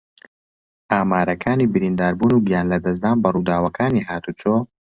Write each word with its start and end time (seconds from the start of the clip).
ئامارەکانی 0.91 1.71
برینداربوون 1.73 2.31
و 2.35 2.43
گیانلەدەستدان 2.47 3.15
بە 3.23 3.29
ڕووداوەکانی 3.35 4.05
ھاتوچۆ 4.09 4.53